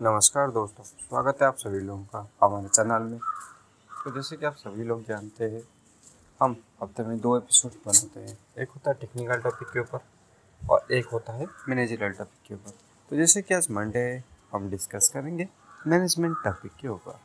नमस्कार 0.00 0.50
दोस्तों, 0.50 0.84
स्वागत 0.84 1.38
है 1.42 1.46
आप 1.48 1.56
सभी 1.56 1.80
लोगों 1.80 2.04
का 2.04 2.18
हमारे 2.42 2.68
चैनल 2.68 3.02
में। 3.02 3.18
तो 4.04 4.10
जैसे 4.14 4.36
कि 4.36 4.46
आप 4.46 4.54
सभी 4.54 4.84
लोग 4.84 5.02
जानते 5.02 5.44
हैं, 5.44 5.62
हम 6.40 6.56
हफ़्ते 6.82 7.02
में 7.02 7.20
दो 7.20 7.36
एपिसोड 7.38 7.72
बनाते 7.86 8.20
हैं। 8.20 8.36
एक 8.62 8.70
होता 8.70 8.90
है 8.90 8.96
टेक्निकल 9.00 9.40
टॉपिक 9.40 9.68
के 9.68 9.80
ऊपर 9.80 9.98
और 10.62 10.92
एक 10.92 11.06
होता 11.06 11.32
है 11.32 11.46
मैनेजरल 11.68 12.12
टॉपिक 12.12 12.48
के 12.48 12.54
ऊपर। 12.54 12.70
तो 13.10 13.16
जैसे 13.16 13.42
कि 13.42 13.54
आज 13.54 13.66
मंडे 13.70 13.98
है, 13.98 14.24
हम 14.52 14.68
डिस्कस 14.70 15.10
करेंगे 15.14 15.48
मैनेजमेंट 15.86 16.36
टॉपिक 16.44 16.72
के 16.80 16.88
ऊपर। 16.88 17.18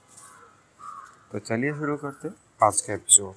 तो 1.32 1.40
चलिए 1.40 1.74
शुरू 1.74 1.96
करते 1.98 2.28
हैं 2.28 2.36
आज 2.64 2.82
का 2.82 2.94
एपिसोड 2.94 3.34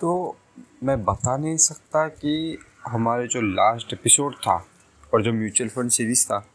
तो 0.00 0.36
मैं 0.82 1.02
बता 1.04 1.36
नहीं 1.36 1.56
सकता 1.56 2.06
कि 2.08 2.58
हमारे 2.86 3.26
जो 3.26 3.40
लास्ट 3.40 3.92
एपिसोड 3.92 4.36
था 4.36 4.64
और 5.14 5.22
जो 5.22 5.32
म्यूचुअल 5.32 5.70
फंड 5.70 5.90
सीरीज़ 5.90 6.26
था 6.26 6.46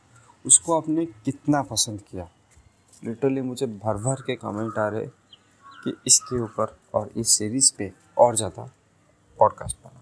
उसको 0.46 0.77
आपने 0.77 1.05
कितना 1.05 1.61
पसंद 1.64 2.01
किया? 2.01 2.28
लिटरली 3.04 3.42
मुझे 3.42 3.65
भर 3.65 3.97
भर 4.04 4.21
के 4.21 4.36
कमेंट 4.36 4.78
आ 4.78 4.87
रहे 4.87 5.06
कि 5.65 5.93
इसके 6.07 6.42
ऊपर 6.42 6.78
और 6.93 7.10
इस 7.18 7.37
सीरीज़ 7.37 7.71
पे 7.78 7.92
और 8.18 8.36
ज़्यादा 8.36 8.70
पॉडकास्ट 9.39 9.78
बना। 9.78 10.01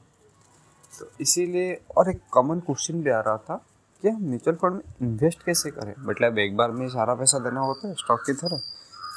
तो 0.99 1.09
इसीलिए 1.21 1.73
और 1.98 2.09
एक 2.09 2.21
कॉमन 2.32 2.59
क्वेश्चन 2.59 3.02
भी 3.04 3.09
आ 3.09 3.20
रहा 3.20 3.38
था 3.40 3.55
कि 4.04 4.09
हम 4.09 4.21
म्यूचुअल 4.21 4.55
फंड 4.55 4.73
में 4.73 4.82
इन्वेस्ट 5.02 5.44
कैसे 5.44 5.71
करें? 5.71 5.94
मतलब 5.99 6.38
एक 6.40 6.55
बार 6.57 6.71
में 6.71 6.88
सारा 6.90 7.16
पैसा 7.16 7.40
देना 7.40 7.62
होता 7.62 7.88
है 7.88 7.94
स्टॉक 7.94 8.23
की 8.26 8.34
तरह 8.34 8.62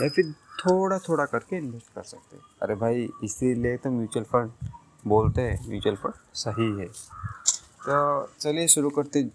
या 0.03 0.09
फिर 0.09 0.33
थोड़ा 0.59 0.99
थोड़ा 0.99 1.25
करके 1.25 1.57
इन्वेस्ट 1.57 1.95
कर 1.95 2.03
सकते 2.03 2.37
हैं। 2.37 2.43
अरे 2.63 2.75
भाई, 2.75 3.09
इसीलिए 3.25 3.77
तो 3.77 3.91
म्यूचुअल 3.91 4.25
फंड 4.25 4.71
बोलते 5.07 5.41
हैं 5.41 5.69
म्यूचुअल 5.69 5.97
फंड 5.97 6.13
सही 6.35 6.71
है। 6.81 6.87
तो 6.87 8.27
चलिए 8.41 8.69
शुरू 8.69 8.91
करते 8.91 9.29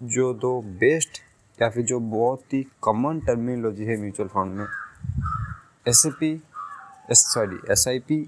जो 0.00 0.32
दो 0.34 0.60
बेस्ट 0.80 1.01
या 1.62 1.68
फिर 1.70 1.84
जो 1.86 1.98
बहुत 2.00 2.52
ही 2.52 2.62
कॉमन 2.80 3.20
टर्मिनोलॉजी 3.20 3.84
है 3.84 3.96
म्यूचुअल 4.00 4.28
फंड 4.28 4.52
में 4.52 4.66
S 5.88 6.02
I 6.06 6.12
P 6.12 6.30
S 7.10 7.24
sorry 7.34 7.58
S 7.72 7.84
I 7.88 7.98
P 7.98 8.18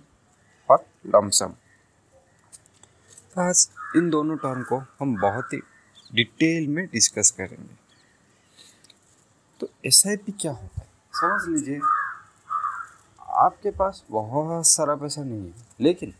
और 0.71 0.85
लमसम 1.07 1.55
आज 3.39 3.69
इन 3.97 4.11
दोनों 4.11 4.37
टर्म 4.37 4.63
को 4.63 4.79
हम 5.01 5.17
बहुत 5.21 5.53
ही 5.53 5.59
डिटेल 6.15 6.69
में 6.69 6.87
डिस्कस 6.87 7.31
करेंगे। 7.31 7.75
तो 9.61 9.69
एस 9.87 10.03
आई 10.07 10.17
पी 10.17 10.33
क्या 10.33 10.53
होता 10.53 10.81
है? 10.81 10.87
समझ 11.15 11.49
लीजिए, 11.49 11.81
आपके 13.45 13.71
पास 13.71 14.05
बहुत 14.11 14.67
सारा 14.67 14.95
पैसा 14.95 15.23
नहीं 15.23 15.47
है, 15.47 15.67
लेकिन 15.81 16.15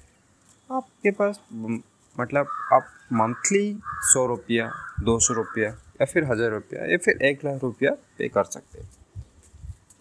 आपके 0.71 1.11
पास 1.11 1.41
मतलब 1.53 2.49
आप 2.73 2.89
मंथली 3.13 3.79
सौ 4.13 4.27
रुपया, 4.27 4.71
दो 5.01 5.19
सौ 5.21 5.35
रुपया 5.35 5.75
या 6.01 6.07
फिर 6.07 6.25
हज़ार 6.25 6.51
रुपया, 6.51 6.85
या 6.85 6.97
फिर 6.99 7.23
एक 7.23 7.45
लाख 7.45 7.63
रुपया 7.63 7.91
पे 8.19 8.29
कर 8.29 8.45
सकते 8.47 8.83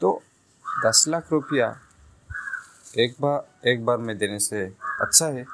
तो 0.02 0.22
दस 0.66 1.04
लाख 1.08 1.32
रुपया 1.32 1.68
एक 2.98 3.16
बार 3.22 3.70
एक 3.70 3.86
बार 3.86 3.98
में 4.00 4.18
देने 4.18 4.40
से 4.40 4.64
अच्छा 5.02 5.26
है 5.28 5.46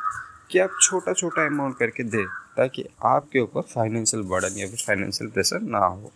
कि 0.51 0.59
आप 0.59 0.77
छोटा 0.81 1.13
छोटा 1.13 1.45
अमाउंट 1.45 1.77
करके 1.77 2.03
दें, 2.05 2.25
ताकि 2.57 2.85
आपके 3.05 3.39
ऊपर 3.39 3.61
फाइनेंशियल 3.63 4.23
बर्डन 4.25 4.57
या 4.57 4.67
फिर 4.67 4.83
फाइनेंशियल 4.87 5.29
प्रेशर 5.31 5.61
ना 5.61 5.79
हो। 5.79 6.11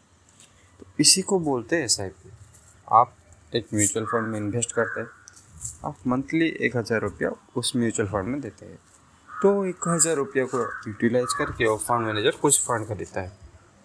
तो 0.80 0.86
इसी 1.00 1.22
को 1.22 1.40
बोलते 1.42 1.76
हैं 1.76 1.84
एस 1.84 2.00
आप 2.88 3.14
एक 3.54 3.68
म्यूचुअल 3.74 4.06
फंड 4.06 4.28
में 4.28 4.40
इन्वेस्ट 4.40 4.72
करते 4.72 5.02
हैं, 5.02 5.08
आप 5.86 6.08
मंथली 6.08 6.48
एक 6.60 6.76
हज़ार 6.78 7.02
रुपया 7.02 7.30
उस 7.56 7.76
म्यूचुअल 7.76 8.10
फंड 8.10 8.28
में 8.28 8.42
देते 8.42 8.66
हैं। 8.66 8.80
तो 9.30 9.66
एक 9.66 9.88
हज़ार 9.88 10.16
रुपया 10.16 10.46
को 10.46 10.62
यूटिलाइज 10.88 11.34
करके 11.38 11.66
और 11.66 11.78
फंड 11.80 12.06
मैनेजर 12.06 12.38
कुछ 12.42 12.60
फंड 12.62 12.88
खरीदता 12.88 13.22
है। 13.22 13.32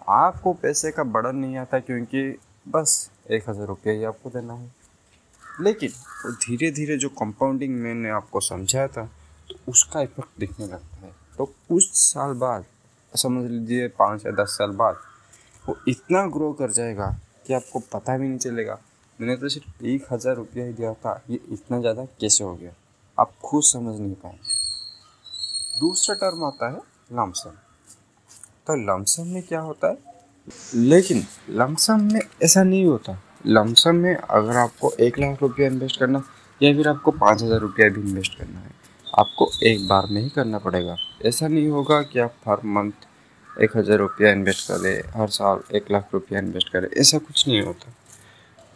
आपको 0.09 0.53
पैसे 0.53 0.91
का 0.93 1.03
बर्डन 1.05 1.37
नहीं 1.37 1.57
आता 1.57 1.79
क्योंकि 1.81 2.23
बस 2.67 3.11
एक 3.31 3.49
हज़ार 3.49 3.67
रुपया 3.67 3.93
ही 3.93 4.05
आपको 4.05 4.31
देना 4.31 4.55
है। 4.55 4.71
लेकिन 5.61 5.91
वो 6.25 6.31
धीरे 6.35 6.71
धीरे 6.71 6.97
जो 6.97 7.09
कंपाउंडिंग 7.19 7.75
मैंने 7.77 8.11
आपको 8.11 8.41
समझाया 8.41 8.89
था 8.89 9.05
तो 9.51 9.57
उसका 9.71 10.01
इफ़ेक्ट 10.01 10.41
दिखने 10.41 10.67
लगता 10.67 11.07
है। 11.07 11.13
तो 11.39 11.45
कुछ 11.45 11.91
साल 11.95 12.33
बाद, 12.35 12.65
समझ 13.15 13.51
लीजिए 13.51 13.89
पाँच 13.99 14.27
या 14.27 14.33
दस 14.35 14.57
साल 14.59 14.71
बाद, 14.77 14.97
वो 15.65 15.77
इतना 15.89 16.27
ग्रो 16.29 16.53
कर 16.53 16.71
जाएगा 16.71 17.11
कि 17.47 17.55
आपको 17.55 17.79
पता 17.93 18.17
भी 18.19 18.29
नहीं 18.29 18.39
चलेगा। 18.39 18.79
मैंने 19.19 19.37
तो 19.37 19.49
सिर्फ़ 19.49 19.85
एक 19.85 20.07
हज़ार 20.13 20.35
रुपया 20.37 20.65
ही 20.65 20.73
दिया 20.73 20.93
था, 20.95 21.23
ये 21.31 21.41
इतना 21.53 21.81
ज़्यादा 21.81 22.05
कैसे 22.21 22.45
हो 22.45 22.55
गया? 22.55 22.73
आप 23.19 23.33
खुद 23.45 23.63
समझ 23.65 23.99
नहीं 24.01 24.15
पाएँगे। 24.15 25.81
दूसरा 25.81 26.15
टर्म 26.17 26.45
आता 26.45 26.69
है 26.69 26.81
लमसम 27.13 27.57
तो 28.69 28.75
लमसम 28.77 29.27
में 29.27 29.43
क्या 29.43 29.61
होता 29.61 29.89
है? 29.89 29.97
लेकिन 30.75 31.23
लमसम 31.51 32.01
में 32.13 32.21
ऐसा 32.43 32.63
नहीं 32.63 32.85
होता। 32.85 33.17
लमसम 33.47 33.95
में 33.97 34.15
अगर 34.15 34.57
आपको 34.57 34.91
एक 35.01 35.19
लाख 35.19 35.43
रुपया 35.43 35.67
इन्वेस्ट 35.67 35.99
करना 36.01 36.23
या 36.61 36.73
फिर 36.77 36.89
आपको 36.89 37.11
पाँच 37.13 37.43
हज़ार 37.43 37.61
रुपया 37.61 37.89
भी 37.89 38.01
इन्वेस्ट 38.01 38.39
करना 38.39 38.61
है, 38.61 38.71
आपको 39.19 39.51
एक 39.67 39.87
बार 39.89 40.07
में 40.11 40.21
ही 40.23 40.29
करना 40.31 40.59
पड़ेगा। 40.59 40.97
ऐसा 41.25 41.49
नहीं 41.49 41.69
होगा 41.69 42.01
कि 42.03 42.19
आप 42.19 42.35
हर 42.49 42.67
मंथ 42.67 43.07
एक 43.47 43.77
हज़ार 43.77 43.99
रुपया 43.99 44.31
इन्वेस्ट 44.33 44.69
करें 44.69 45.21
हर 45.21 45.29
साल 45.31 45.63
एक 45.77 45.91
लाख 45.93 46.11
रुपया 46.15 46.39
इन्वेस्ट 46.39 46.73
करें 46.73 46.89
ऐसा 46.91 47.19
कुछ 47.19 47.47
नहीं 47.49 47.63
होता। 47.63 47.95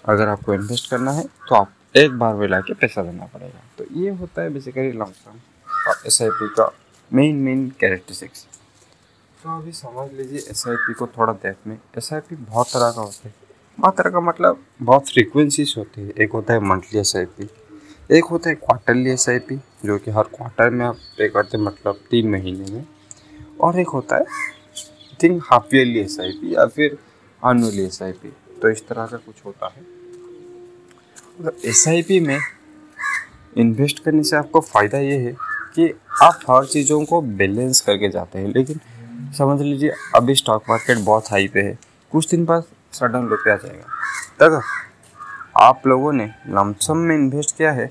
अगर 0.05 0.29
आपको 0.29 0.55
इन्वेस्ट 0.55 0.91
करना 0.91 1.13
है 1.13 1.25
तो 1.49 1.55
आप 1.55 1.73
एक 1.97 2.19
बार 2.19 2.35
में 2.35 2.47
ला 2.49 2.61
के 2.61 2.75
पैसा 2.75 3.03
देना 3.03 3.27
पड़ेगा। 3.35 3.61
तो 3.79 3.85
ये 4.01 4.11
होता 4.13 4.43
है 4.43 4.51
बेसिकली 4.53 4.93
लमसम 4.93 5.39
और 5.69 6.03
एस 6.07 6.23
आई 6.23 6.29
पी 6.31 6.49
का 6.55 6.71
मेन 7.11 7.37
मेन 7.39 7.69
कैरेक्टरिस्टिक्स 7.81 8.47
तो 9.45 9.51
अभी 9.51 9.73
समझ 9.73 10.09
लीजिए 10.13 10.39
एसआईपी 10.51 10.93
को 10.95 11.07
थोड़ा 11.07 11.33
देख 11.35 11.55
में। 11.67 11.77
एसआईपी 11.99 12.37
बहुत 12.37 12.67
तरह 12.67 12.91
का 12.91 13.01
होता 13.01 13.29
है। 13.29 13.33
बहुत 13.79 13.97
तरह 13.97 14.11
का 14.11 14.21
मतलब 14.21 14.59
बहुत 14.83 15.09
फ्रीक्वेंसीज 15.09 15.75
होती 15.79 16.01
है। 16.01 16.13
एक 16.21 16.33
होता 16.33 16.53
है 16.55 16.61
मंथली 16.61 17.01
एसआईपी 17.01 17.49
एक 18.11 18.25
होता 18.25 18.51
है 18.51 18.55
क्वार्टरली 18.57 19.11
एसआईपी 19.11 19.57
जो 19.87 19.97
कि 19.99 20.11
हर 20.11 20.23
क्वार्टर 20.35 20.71
में 20.71 20.85
आप 20.87 20.97
पे 21.19 21.29
करते 21.29 21.57
हैं 21.59 21.65
मतलब 21.65 22.01
तीन 22.11 22.31
महीने 22.31 22.71
में। 22.73 22.85
और 23.61 23.79
एक 23.81 23.89
होता 23.89 24.17
है 24.17 24.25
थिंक 25.23 25.43
हाफ़ 25.45 25.75
ईयरली 25.77 26.01
एस 26.01 26.17
या 26.45 26.67
फिर 26.67 26.97
एनुअली 27.43 27.85
एसआईपी 27.85 28.33
तो 28.63 28.71
इस 28.71 28.87
तरह 28.89 29.07
का 29.07 29.17
कुछ 29.17 29.45
होता 29.47 29.73
है। 29.77 29.83
मतलब 31.41 31.57
एस 31.65 31.85
में 32.23 32.39
इन्वेस्ट 33.57 34.05
करने 34.05 34.23
से 34.23 34.37
आपको 34.37 34.61
फ़ायदा 34.63 34.99
ये 34.99 35.19
है 35.19 35.37
कि 35.75 35.93
आप 36.23 36.41
हर 36.51 36.67
चीज़ों 36.67 37.05
को 37.05 37.21
बैलेंस 37.23 37.81
करके 37.81 38.09
जाते 38.09 38.39
हैं। 38.39 38.49
लेकिन 38.49 38.81
समझ 39.33 39.61
लीजिए, 39.61 39.93
अभी 40.17 40.35
स्टॉक 40.35 40.65
मार्केट 40.69 40.99
बहुत 41.01 41.31
हाई 41.31 41.47
पे 41.49 41.61
है। 41.61 41.79
कुछ 42.13 42.31
दिन 42.31 42.45
बाद 42.45 42.65
सडन 42.93 43.29
लो 43.29 43.37
पे 43.37 43.51
आ 43.53 43.57
जाएगा। 43.57 43.87
तक 44.41 44.61
आप 45.59 45.87
लोगों 45.87 46.13
ने 46.13 46.25
लमसम 46.49 46.97
में 46.99 47.15
इन्वेस्ट 47.17 47.57
किया 47.57 47.73
है 47.73 47.91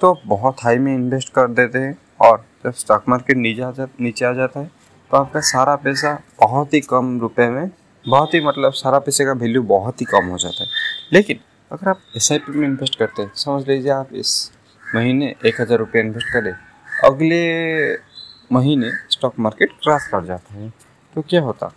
तो 0.00 0.16
बहुत 0.26 0.62
हाई 0.62 0.78
में 0.78 0.94
इन्वेस्ट 0.94 1.32
कर 1.34 1.48
देते 1.50 1.78
हैं 1.78 1.96
और 2.20 2.44
जब 2.64 2.72
स्टॉक 2.74 3.04
मार्केट 3.08 3.36
नीचे 3.36 3.62
आ 3.62 3.70
जा, 3.70 3.86
नीचे 4.00 4.24
आ 4.24 4.32
जाता 4.32 4.60
है 4.60 4.70
तो 5.10 5.16
आपका 5.16 5.40
सारा 5.42 5.76
पैसा 5.76 6.12
बहुत 6.40 6.74
ही 6.74 6.80
कम 6.82 7.18
रुपए 7.20 7.48
में, 7.48 7.70
बहुत 8.04 8.34
ही 8.34 8.40
मतलब 8.40 8.72
सारा 8.74 8.98
पैसे 8.98 9.24
का 9.24 9.32
वैल्यू 9.34 9.62
बहुत 9.64 10.00
ही 10.00 10.06
कम 10.06 10.26
हो 10.26 10.38
जाता 10.38 10.62
है। 10.62 10.68
लेकिन 11.12 11.38
अगर 11.70 11.88
आप 11.88 12.00
एसआईपी 12.16 12.52
में 12.52 12.66
इन्वेस्ट 12.68 12.98
करते 12.98 13.22
हैं, 13.22 13.30
समझ 13.36 13.68
लीजिए 13.68 13.92
आप 13.92 14.08
इस 14.14 14.50
महीने 14.82 15.34
एक 15.46 15.60
हज़ार 15.60 15.78
रुपये 15.78 16.02
इन्वेस्ट 16.02 16.32
करें, 16.32 16.52
अगले 17.04 17.94
महीने 18.50 18.90
स्टॉक 19.22 19.38
मार्केट 19.40 19.72
क्रैश 19.82 20.06
कर 20.12 20.24
जाता 20.26 20.54
है। 20.54 20.68
तो 21.16 21.22
क्या 21.22 21.40
होता? 21.42 21.70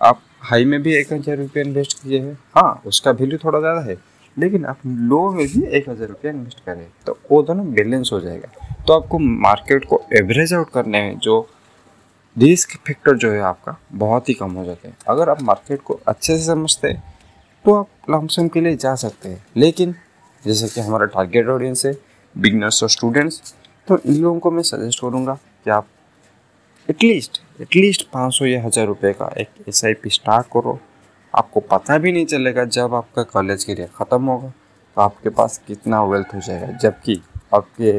आप 0.00 0.20
हाई 0.42 0.64
में 0.64 0.82
भी 0.82 0.94
एक 0.94 1.12
हज़ार 1.12 1.36
रुपये 1.36 1.62
इन्वेस्ट 1.62 2.02
किए 2.02 2.18
हैं। 2.20 2.38
हाँ 2.56 2.82
उसका 2.86 3.10
वैल्यू 3.12 3.38
थोड़ा 3.38 3.58
ज़्यादा 3.58 3.80
है, 3.82 3.96
लेकिन 4.36 4.64
आप 4.64 4.78
लो 4.86 5.30
में 5.30 5.46
भी 5.46 5.62
एक 5.68 5.88
हज़ार 5.88 6.08
रुपया 6.08 6.32
इन्वेस्ट 6.32 6.60
करें 6.66 6.86
तो 7.06 7.16
वो 7.30 7.42
दोनों 7.42 7.66
बैलेंस 7.72 8.10
हो 8.12 8.20
जाएगा। 8.20 8.84
तो 8.84 8.92
आपको 8.92 9.18
मार्केट 9.18 9.84
को 9.84 10.00
एवरेज 10.12 10.52
आउट 10.54 10.70
करने 10.70 11.00
में 11.02 11.18
जो 11.18 11.40
रिस्क 12.36 12.76
फैक्टर 12.78 13.16
जो 13.16 13.30
है 13.32 13.40
आपका, 13.42 13.76
बहुत 13.94 14.28
ही 14.28 14.34
कम 14.34 14.52
हो 14.52 14.64
जाता 14.64 14.88
है। 14.88 14.94
अगर 15.08 15.30
आप 15.30 15.42
मार्केट 15.42 15.82
को 15.82 15.98
अच्छे 16.06 16.36
से 16.36 16.44
समझते 16.44 16.88
हैं 16.88 17.02
तो 17.64 17.74
आप 17.74 18.10
लमसम 18.10 18.48
के 18.48 18.60
लिए 18.60 18.76
जा 18.76 18.94
सकते 18.96 19.28
हैं। 19.28 19.44
लेकिन 19.56 19.94
जैसे 20.42 20.68
कि 20.68 20.80
हमारा 20.80 21.06
टारगेट 21.08 21.48
ऑडियंस 21.48 21.84
है 21.86 21.96
बिगनर्स 22.36 22.82
और 22.82 22.90
स्टूडेंट्स 22.90 23.54
तो 23.88 23.98
इन 23.98 24.16
लोगों 24.16 24.38
को 24.40 24.50
मैं 24.50 24.62
सजेस्ट 24.64 25.00
करूँगा 25.00 25.38
कि 25.64 25.70
आप 25.70 25.86
एटलीस्ट 26.88 27.40
एटलीस्ट 27.60 28.02
पाँच 28.12 28.34
सौ 28.34 28.44
या 28.44 28.62
हज़ार 28.62 28.86
रुपये 28.86 29.12
का 29.12 29.26
एक 29.38 29.68
एस 29.68 29.84
आई 29.84 29.94
पी 29.94 30.10
स्टार्ट 30.10 30.46
करो। 30.46 30.78
आपको 31.34 31.60
पता 31.62 31.96
भी 31.98 32.10
नहीं 32.12 32.26
चलेगा 32.26 32.64
जब 32.66 32.94
आपका 32.94 33.22
कॉलेज 33.22 33.64
के 33.64 33.74
लिए 33.74 33.86
ख़त्म 33.94 34.22
होगा। 34.22 34.48
तो 34.48 35.00
आपके 35.02 35.28
पास 35.30 35.56
कितना 35.66 36.02
वेल्थ 36.04 36.34
हो 36.34 36.40
जाएगा? 36.40 36.66
जबकि 36.72 37.20
आपके 37.54 37.92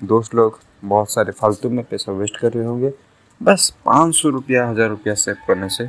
दोस्त 0.00 0.34
लोग 0.34 0.58
बहुत 0.84 1.12
सारे 1.12 1.32
फालतू 1.32 1.70
में 1.70 1.82
पैसा 1.84 2.12
वेस्ट 2.12 2.36
कर 2.36 2.52
रहे 2.52 2.64
होंगे। 2.64 2.92
बस 3.40 3.72
पाँच 3.86 4.14
सौ 4.14 4.28
रुपया, 4.28 4.68
हज़ार 4.68 4.88
रुपया 4.88 5.14
सेव 5.14 5.36
करने 5.48 5.68
से 5.68 5.88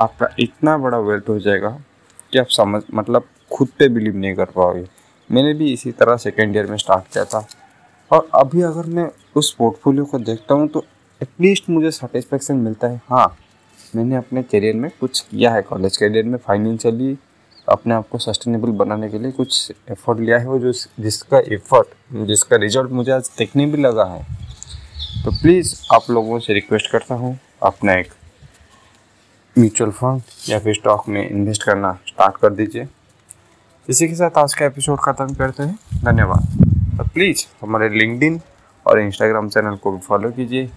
आपका 0.00 0.28
इतना 0.38 0.76
बड़ा 0.78 0.98
वेल्थ 1.00 1.28
हो 1.28 1.38
जाएगा 1.38 1.70
कि 2.32 2.38
आप 2.38 2.48
समझ 2.50 2.82
मतलब 2.94 3.28
खुद 3.50 3.68
पे 3.78 3.88
बिलीव 3.88 4.16
नहीं 4.16 4.34
कर 4.34 4.50
पाओगे। 4.50 4.86
मैंने 5.30 5.54
भी 5.54 5.72
इसी 5.72 5.92
तरह 5.94 6.16
सेकेंड 6.18 6.56
ईयर 6.56 6.66
में 6.66 6.76
स्टार्ट 6.76 7.12
किया 7.12 7.24
था। 7.24 7.46
और 8.10 8.28
अभी 8.34 8.62
अगर 8.62 8.86
मैं 8.88 9.10
उस 9.36 9.54
पोर्टफोलियो 9.54 10.04
को 10.04 10.18
देखता 10.20 10.54
हूँ 10.54 10.68
तो 10.68 10.84
एटलीस्ट 11.20 11.68
मुझे 11.70 11.90
सेटिस्फेक्शन 11.90 12.56
मिलता 12.56 12.88
है। 12.88 13.00
हाँ 13.10 13.36
मैंने 13.96 14.16
अपने 14.16 14.42
करियर 14.42 14.74
में 14.74 14.90
कुछ 15.00 15.20
किया 15.20 15.52
है। 15.52 15.62
कॉलेज 15.62 15.96
करियर 15.96 16.24
में 16.24 16.36
फाइनेंशियली 16.38 17.16
अपने 17.68 17.94
आप 17.94 18.08
को 18.08 18.18
सस्टेनेबल 18.18 18.70
बनाने 18.78 19.08
के 19.08 19.18
लिए 19.18 19.30
कुछ 19.32 19.72
एफर्ट 19.90 20.20
लिया 20.20 20.38
है। 20.38 20.46
वो 20.46 20.58
जो 20.58 20.72
जिसका 21.00 21.38
एफर्ट 21.54 22.26
जिसका 22.26 22.56
रिज़ल्ट 22.56 22.90
मुझे 22.90 23.12
आज 23.12 23.30
देखने 23.38 23.66
भी 23.66 23.82
लगा 23.82 24.04
है। 24.04 24.22
तो 25.24 25.30
प्लीज़ 25.32 25.74
आप 25.94 26.10
लोगों 26.10 26.38
से 26.38 26.54
रिक्वेस्ट 26.54 26.90
करता 26.90 27.14
हूँ, 27.14 27.38
अपना 27.62 27.92
एक 27.92 28.12
म्यूचुअल 29.56 29.90
फंड 29.90 30.22
या 30.48 30.58
फिर 30.58 30.74
स्टॉक 30.74 31.08
में 31.08 31.28
इन्वेस्ट 31.28 31.62
करना 31.62 31.92
स्टार्ट 32.08 32.36
कर 32.36 32.52
दीजिए। 32.52 32.86
इसी 33.88 34.08
के 34.08 34.14
साथ 34.14 34.38
आज 34.38 34.54
का 34.54 34.66
एपिसोड 34.66 34.98
ख़त्म 35.00 35.34
करते 35.34 35.62
हैं। 35.62 35.78
धन्यवाद। 36.04 36.98
तो 36.98 37.04
प्लीज़ 37.04 37.46
हमारे 37.62 37.88
लिंकडिन 37.88 38.40
और 38.86 39.00
इंस्टाग्राम 39.00 39.48
चैनल 39.48 39.76
को 39.76 39.90
भी 39.92 39.98
फॉलो 39.98 40.30
कीजिए। 40.30 40.70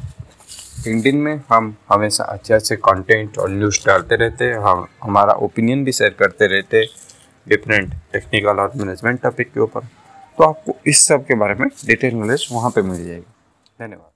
लिंकडिन 0.88 1.18
में 1.18 1.42
हम 1.50 1.76
हमेशा 1.90 2.24
अच्छे 2.24 2.54
अच्छे 2.54 2.76
कंटेंट 2.76 3.38
और 3.38 3.50
न्यूज़ 3.50 3.88
डालते 3.88 4.16
रहते 4.16 4.46
हैं। 4.46 4.58
हम, 4.58 4.88
हमारा 5.04 5.34
ओपिनियन 5.34 5.84
भी 5.84 5.92
शेयर 5.92 6.16
करते 6.20 6.48
रहते 6.48 6.78
हैं 6.78 6.88
डिफरेंट 7.48 7.94
टेक्निकल 8.14 8.60
और 8.60 8.72
मैनेजमेंट 8.76 9.22
टॉपिक 9.22 9.54
के 9.54 9.60
ऊपर। 9.60 9.80
तो 10.38 10.44
आपको 10.44 10.76
इस 10.88 11.08
सब 11.08 11.26
के 11.26 11.36
बारे 11.36 11.56
में 11.56 11.70
डिटेल 11.86 12.16
नॉलेज 12.16 12.48
वहाँ 12.52 12.72
पर 12.72 12.82
मिल 12.82 13.06
जाएगी। 13.06 13.34
धन्यवाद। 13.80 14.11